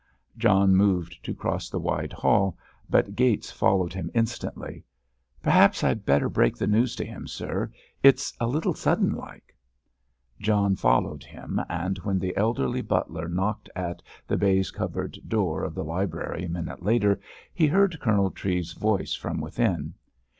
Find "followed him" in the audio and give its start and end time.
3.51-4.09, 10.75-11.61